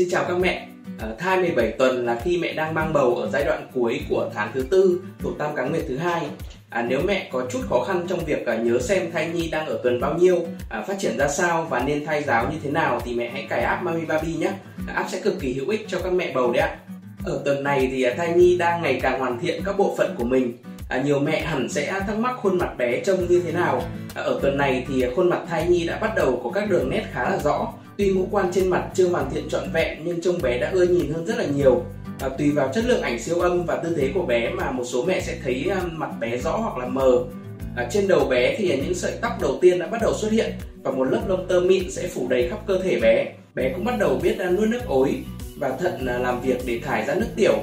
[0.00, 0.66] Xin chào các mẹ.
[0.98, 4.30] À, thai 17 tuần là khi mẹ đang mang bầu ở giai đoạn cuối của
[4.34, 6.26] tháng thứ tư thuộc tam cá nguyệt thứ hai.
[6.70, 9.66] À, nếu mẹ có chút khó khăn trong việc à, nhớ xem thai nhi đang
[9.66, 12.70] ở tuần bao nhiêu, à, phát triển ra sao và nên thai giáo như thế
[12.70, 14.52] nào thì mẹ hãy cài app Mami Baby nhé.
[14.88, 16.78] À, app sẽ cực kỳ hữu ích cho các mẹ bầu đấy ạ.
[17.24, 20.14] Ở tuần này thì à, thai nhi đang ngày càng hoàn thiện các bộ phận
[20.18, 20.56] của mình.
[20.90, 23.82] À, nhiều mẹ hẳn sẽ thắc mắc khuôn mặt bé trông như thế nào.
[24.14, 26.90] À, ở tuần này thì khuôn mặt thai nhi đã bắt đầu có các đường
[26.90, 30.20] nét khá là rõ Tuy ngũ quan trên mặt chưa hoàn thiện trọn vẹn nhưng
[30.20, 31.84] trông bé đã ưa nhìn hơn rất là nhiều.
[32.20, 34.84] À, tùy vào chất lượng ảnh siêu âm và tư thế của bé mà một
[34.84, 37.24] số mẹ sẽ thấy à, mặt bé rõ hoặc là mờ.
[37.76, 40.52] À, trên đầu bé thì những sợi tóc đầu tiên đã bắt đầu xuất hiện
[40.82, 43.26] và một lớp lông tơ mịn sẽ phủ đầy khắp cơ thể bé.
[43.54, 45.22] Bé cũng bắt đầu biết à, nuốt nước ối
[45.56, 47.54] và thận à, làm việc để thải ra nước tiểu.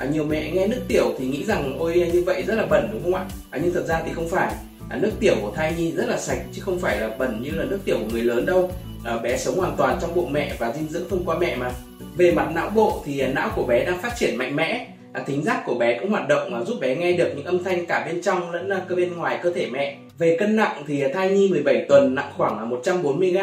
[0.00, 2.88] À, nhiều mẹ nghe nước tiểu thì nghĩ rằng ôi như vậy rất là bẩn
[2.92, 3.24] đúng không ạ?
[3.50, 4.54] À, nhưng thật ra thì không phải.
[4.88, 7.50] À, nước tiểu của thai nhi rất là sạch chứ không phải là bẩn như
[7.50, 8.70] là nước tiểu của người lớn đâu.
[9.04, 11.70] À, bé sống hoàn toàn trong bụng mẹ và dinh dưỡng thông qua mẹ mà.
[12.16, 14.86] Về mặt não bộ thì à, não của bé đang phát triển mạnh mẽ.
[15.12, 17.64] À, thính giác của bé cũng hoạt động à, giúp bé nghe được những âm
[17.64, 19.96] thanh cả bên trong lẫn à, cơ bên ngoài cơ thể mẹ.
[20.18, 23.38] Về cân nặng thì à, thai nhi 17 tuần nặng khoảng 140 g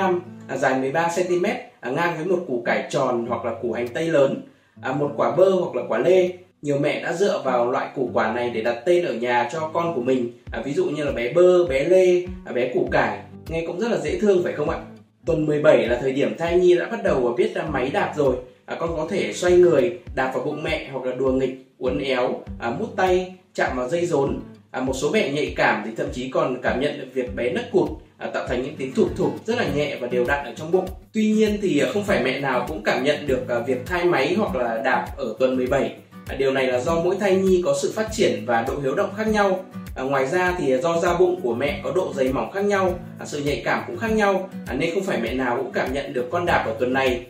[0.47, 1.45] à, dài 13 cm
[1.80, 4.41] à, ngang với một củ cải tròn hoặc là củ hành tây lớn
[4.81, 6.31] à, một quả bơ hoặc là quả lê
[6.67, 9.71] nhiều mẹ đã dựa vào loại củ quả này để đặt tên ở nhà cho
[9.73, 12.87] con của mình à, ví dụ như là bé bơ bé lê à, bé củ
[12.91, 14.79] cải nghe cũng rất là dễ thương phải không ạ
[15.25, 18.35] Tuần 17 là thời điểm thai nhi đã bắt đầu biết ra máy đạp rồi.
[18.65, 21.99] À, con có thể xoay người, đạp vào bụng mẹ hoặc là đùa nghịch, uốn
[21.99, 24.39] éo, à, mút tay, chạm vào dây rốn.
[24.71, 27.49] À, một số mẹ nhạy cảm thì thậm chí còn cảm nhận được việc bé
[27.49, 30.45] nấc cụt à, tạo thành những tiếng thụt thụt rất là nhẹ và đều đặn
[30.45, 30.85] ở trong bụng.
[31.13, 34.05] Tuy nhiên thì à, không phải mẹ nào cũng cảm nhận được à, việc thai
[34.05, 35.95] máy hoặc là đạp ở tuần 17.
[36.38, 39.09] Điều này là do mỗi thai nhi có sự phát triển và độ hiếu động
[39.17, 39.66] khác nhau
[39.97, 43.00] À, ngoài ra thì do da bụng của mẹ có độ dày mỏng khác nhau,
[43.19, 45.94] à, sự nhạy cảm cũng khác nhau à, nên không phải mẹ nào cũng cảm
[45.94, 47.25] nhận được con đạp ở tuần này.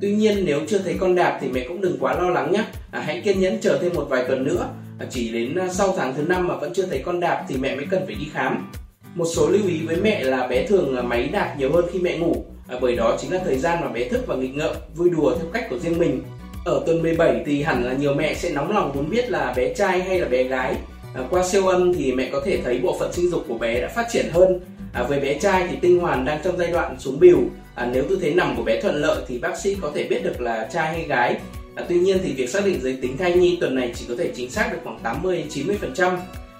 [0.00, 2.64] Tuy nhiên nếu chưa thấy con đạp thì mẹ cũng đừng quá lo lắng nhé.
[2.90, 4.68] À, hãy kiên nhẫn chờ thêm một vài tuần nữa.
[4.98, 7.56] À, chỉ đến à, sau tháng thứ năm mà vẫn chưa thấy con đạp thì
[7.56, 8.72] mẹ mới cần phải đi khám.
[9.14, 11.98] Một số lưu ý với mẹ là bé thường à, máy đạp nhiều hơn khi
[11.98, 14.76] mẹ ngủ, à, bởi đó chính là thời gian mà bé thức và nghịch ngợm,
[14.94, 16.22] vui đùa theo cách của riêng mình.
[16.64, 19.74] Ở tuần 17 thì hẳn là nhiều mẹ sẽ nóng lòng muốn biết là bé
[19.74, 20.74] trai hay là bé gái
[21.14, 23.80] À, qua siêu âm thì mẹ có thể thấy bộ phận sinh dục của bé
[23.80, 24.60] đã phát triển hơn.
[24.92, 27.38] À, với bé trai thì tinh hoàn đang trong giai đoạn xuống bìu.
[27.74, 30.24] À, nếu tư thế nằm của bé thuận lợi thì bác sĩ có thể biết
[30.24, 31.36] được là trai hay gái.
[31.74, 34.14] À, tuy nhiên thì việc xác định giới tính thai nhi tuần này chỉ có
[34.18, 36.16] thể chính xác được khoảng 80 90%.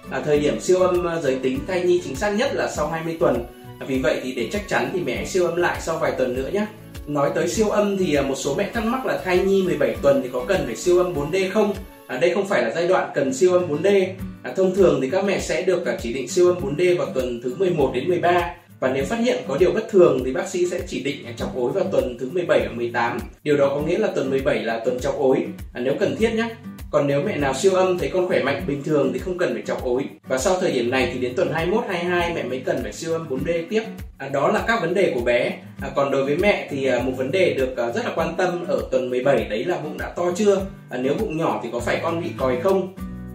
[0.09, 2.87] À, thời điểm siêu âm à, giới tính thai nhi chính xác nhất là sau
[2.87, 3.45] 20 tuần.
[3.79, 6.11] À, vì vậy thì để chắc chắn thì mẹ hãy siêu âm lại sau vài
[6.17, 6.65] tuần nữa nhé.
[7.07, 9.95] Nói tới siêu âm thì à, một số mẹ thắc mắc là thai nhi 17
[10.01, 11.73] tuần thì có cần phải siêu âm 4D không?
[12.07, 14.07] À, đây không phải là giai đoạn cần siêu âm 4D
[14.45, 17.07] À, thông thường thì các mẹ sẽ được cả chỉ định siêu âm 4D vào
[17.13, 20.47] tuần thứ 11 đến 13 và nếu phát hiện có điều bất thường thì bác
[20.47, 23.19] sĩ sẽ chỉ định à, chọc ối vào tuần thứ 17 và 18.
[23.43, 26.33] Điều đó có nghĩa là tuần 17 là tuần chọc ối à, nếu cần thiết
[26.33, 26.49] nhé.
[26.95, 29.53] Còn nếu mẹ nào siêu âm thấy con khỏe mạnh bình thường thì không cần
[29.53, 30.03] phải chọc ối.
[30.27, 33.13] Và sau thời điểm này thì đến tuần 21 22 mẹ mới cần phải siêu
[33.13, 33.83] âm 4D tiếp.
[34.17, 35.51] À, đó là các vấn đề của bé.
[35.81, 38.35] À, còn đối với mẹ thì à, một vấn đề được à, rất là quan
[38.37, 40.61] tâm ở tuần 17 đấy là bụng đã to chưa?
[40.89, 42.93] À, nếu bụng nhỏ thì có phải con bị còi không?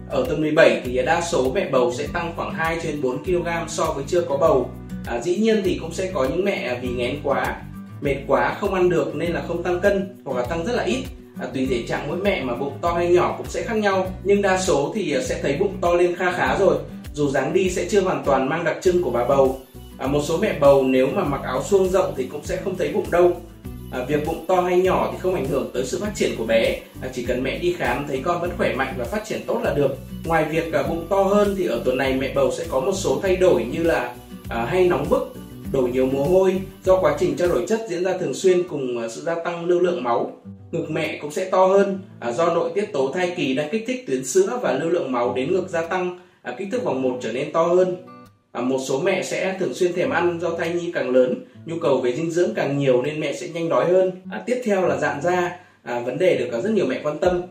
[0.09, 3.47] Ở tuần 17 thì đa số mẹ bầu sẽ tăng khoảng 2 trên 4 kg
[3.67, 4.69] so với chưa có bầu.
[5.05, 7.61] À, dĩ nhiên thì cũng sẽ có những mẹ à, vì ngén quá,
[8.01, 10.83] mệt quá không ăn được nên là không tăng cân hoặc là tăng rất là
[10.83, 11.03] ít.
[11.39, 14.07] À, tùy thể trạng mỗi mẹ mà bụng to hay nhỏ cũng sẽ khác nhau
[14.23, 16.75] nhưng đa số thì à, sẽ thấy bụng to lên kha khá rồi.
[17.13, 19.59] Dù dáng đi sẽ chưa hoàn toàn mang đặc trưng của bà bầu.
[19.97, 22.77] À, một số mẹ bầu nếu mà mặc áo suông rộng thì cũng sẽ không
[22.77, 23.31] thấy bụng đâu.
[23.91, 26.45] À, việc bụng to hay nhỏ thì không ảnh hưởng tới sự phát triển của
[26.45, 26.79] bé.
[27.01, 29.59] À, chỉ cần mẹ đi khám thấy con vẫn khỏe mạnh và phát triển tốt
[29.63, 29.97] là được.
[30.25, 32.93] Ngoài việc à, bụng to hơn thì ở tuần này mẹ bầu sẽ có một
[32.95, 34.15] số thay đổi như là
[34.49, 35.33] à, hay nóng bức
[35.71, 39.01] đổ nhiều mồ hôi do quá trình trao đổi chất diễn ra thường xuyên cùng
[39.01, 40.31] à, sự gia tăng lưu lượng máu
[40.71, 43.83] ngực mẹ cũng sẽ to hơn à, do nội tiết tố thai kỳ đang kích
[43.87, 47.01] thích tuyến sữa và lưu lượng máu đến ngực gia tăng à, kích thước vòng
[47.01, 47.95] một trở nên to hơn.
[48.51, 51.79] À, một số mẹ sẽ thường xuyên thèm ăn do thai nhi càng lớn nhu
[51.79, 54.11] cầu về dinh dưỡng càng nhiều nên mẹ sẽ nhanh đói hơn.
[54.31, 57.41] À, tiếp theo là dạn da à, vấn đề được rất nhiều mẹ quan tâm.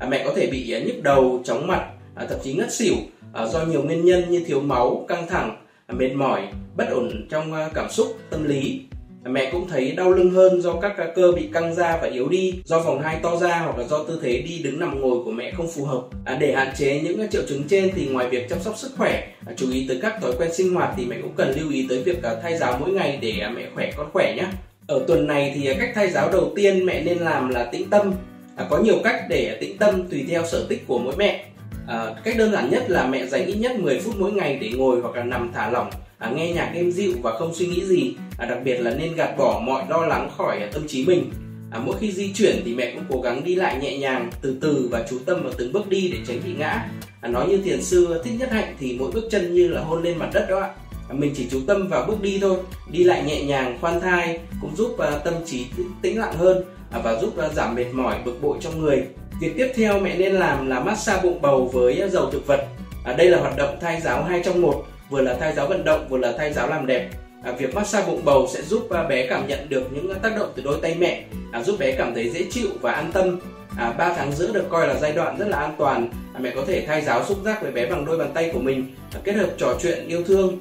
[0.00, 2.94] À, mẹ có thể bị à, nhức đầu chóng mặt à, thậm chí ngất xỉu
[3.32, 7.26] à, do nhiều nguyên nhân như thiếu máu căng thẳng à, mệt mỏi bất ổn
[7.30, 8.87] trong à, cảm xúc tâm lý
[9.24, 12.54] mẹ cũng thấy đau lưng hơn do các cơ bị căng ra và yếu đi
[12.64, 15.30] do vòng hai to ra hoặc là do tư thế đi đứng nằm ngồi của
[15.30, 16.02] mẹ không phù hợp.
[16.24, 19.28] À, để hạn chế những triệu chứng trên thì ngoài việc chăm sóc sức khỏe
[19.46, 21.86] à, chú ý tới các thói quen sinh hoạt thì mẹ cũng cần lưu ý
[21.88, 24.44] tới việc à, thay giáo mỗi ngày để à, mẹ khỏe con khỏe nhé
[24.88, 27.90] ở tuần này thì à, cách thay giáo đầu tiên mẹ nên làm là tĩnh
[27.90, 28.12] tâm.
[28.56, 31.44] À, có nhiều cách để à, tĩnh tâm tùy theo sở thích của mỗi mẹ.
[31.86, 34.70] À, cách đơn giản nhất là mẹ dành ít nhất 10 phút mỗi ngày để
[34.76, 37.84] ngồi hoặc là nằm thả lỏng à, nghe nhạc êm dịu và không suy nghĩ
[37.84, 41.30] gì à, đặc biệt là nên gạt bỏ mọi lo lắng khỏi tâm trí mình
[41.70, 44.56] À, mỗi khi di chuyển thì mẹ cũng cố gắng đi lại nhẹ nhàng, từ
[44.60, 46.88] từ và chú tâm vào từng bước đi để tránh bị ngã.
[47.20, 50.02] À, nói như thiền sư thích nhất hạnh thì mỗi bước chân như là hôn
[50.02, 50.70] lên mặt đất đó ạ.
[51.08, 52.56] À, mình chỉ chú tâm vào bước đi thôi,
[52.90, 55.66] đi lại nhẹ nhàng, khoan thai cũng giúp à, tâm trí
[56.02, 59.04] tĩnh lặng hơn à, và giúp à, giảm mệt mỏi, bực bội trong người.
[59.40, 62.66] Việc tiếp theo mẹ nên làm là massage bụng bầu với à, dầu thực vật.
[63.04, 65.84] À, đây là hoạt động thai giáo hai trong một, vừa là thai giáo vận
[65.84, 67.10] động vừa là thai giáo làm đẹp
[67.42, 70.52] à, việc massage bụng bầu sẽ giúp à, bé cảm nhận được những tác động
[70.56, 73.38] từ đôi tay mẹ à, giúp bé cảm thấy dễ chịu và an tâm.
[73.78, 76.10] À, 3 tháng giữa được coi là giai đoạn rất là an toàn.
[76.34, 78.58] À, mẹ có thể thay giáo xúc giác với bé bằng đôi bàn tay của
[78.58, 80.58] mình à, kết hợp trò chuyện yêu thương.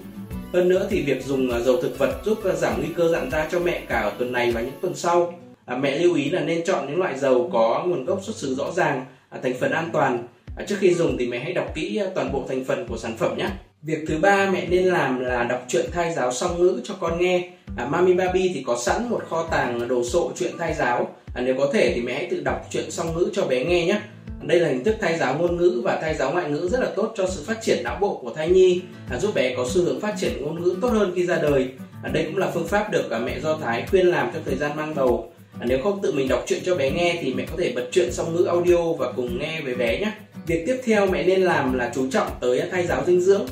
[0.54, 3.32] Hơn nữa thì việc dùng à, dầu thực vật giúp à, giảm nguy cơ dạn
[3.32, 5.34] da cho mẹ cả ở tuần này và những tuần sau.
[5.66, 8.56] À, mẹ lưu ý là nên chọn những loại dầu có nguồn gốc xuất xứ
[8.56, 10.28] rõ ràng à, thành phần an toàn.
[10.56, 13.18] À, trước khi dùng thì mẹ hãy đọc kỹ toàn bộ thành phần của sản
[13.18, 13.50] phẩm nhé.
[13.88, 17.22] Việc thứ ba mẹ nên làm là đọc truyện thai giáo song ngữ cho con
[17.22, 17.50] nghe.
[17.78, 21.16] À, Mami Baby thì có sẵn một kho tàng đồ sộ truyện thai giáo.
[21.34, 23.86] À, nếu có thể thì mẹ hãy tự đọc truyện song ngữ cho bé nghe
[23.86, 24.02] nhé.
[24.42, 26.88] Đây là hình thức thai giáo ngôn ngữ và thai giáo ngoại ngữ rất là
[26.96, 29.82] tốt cho sự phát triển não bộ của thai nhi, à, giúp bé có xu
[29.84, 31.70] hướng phát triển ngôn ngữ tốt hơn khi ra đời.
[32.04, 34.56] À, đây cũng là phương pháp được à, mẹ Do Thái khuyên làm trong thời
[34.56, 35.32] gian mang bầu.
[35.60, 37.88] À, nếu không tự mình đọc truyện cho bé nghe thì mẹ có thể bật
[37.92, 40.12] truyện song ngữ audio và cùng nghe với bé nhé.
[40.48, 43.46] Việc tiếp theo mẹ nên làm là chú trọng tới thai giáo dinh dưỡng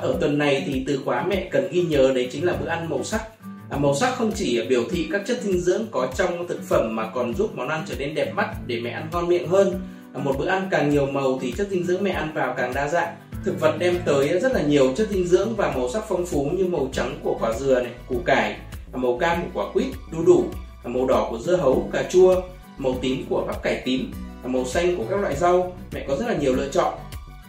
[0.00, 2.90] ở tuần này thì từ khóa mẹ cần ghi nhớ đấy chính là bữa ăn
[2.90, 3.22] màu sắc.
[3.70, 6.96] À, màu sắc không chỉ biểu thị các chất dinh dưỡng có trong thực phẩm
[6.96, 9.80] mà còn giúp món ăn trở nên đẹp mắt để mẹ ăn ngon miệng hơn.
[10.14, 12.74] À, một bữa ăn càng nhiều màu thì chất dinh dưỡng mẹ ăn vào càng
[12.74, 13.16] đa dạng.
[13.44, 16.50] Thực vật đem tới rất là nhiều chất dinh dưỡng và màu sắc phong phú
[16.52, 18.50] như màu trắng của quả dừa này củ cải
[18.92, 20.44] à, màu cam của quả quýt đu đủ
[20.84, 22.42] à, màu đỏ của dưa hấu cà chua
[22.78, 24.12] màu tím của bắp cải tím
[24.44, 25.76] à, màu xanh của các loại rau.
[25.92, 26.94] Mẹ có rất là nhiều lựa chọn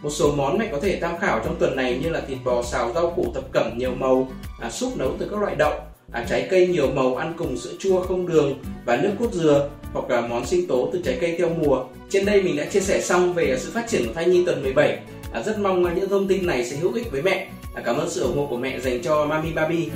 [0.03, 2.63] một số món mẹ có thể tham khảo trong tuần này như là thịt bò
[2.63, 4.27] xào rau củ thập cẩm nhiều màu,
[4.59, 5.73] à, súp nấu từ các loại đậu,
[6.11, 8.53] à, trái cây nhiều màu ăn cùng sữa chua không đường
[8.85, 11.83] và nước cốt dừa hoặc là món sinh tố từ trái cây theo mùa.
[12.09, 14.63] Trên đây mình đã chia sẻ xong về sự phát triển của thai nhi tuần
[14.63, 14.99] 17.
[15.33, 17.47] À, rất mong những thông tin này sẽ hữu ích với mẹ.
[17.75, 19.89] À, cảm ơn sự ủng hộ của mẹ dành cho Mami Baby.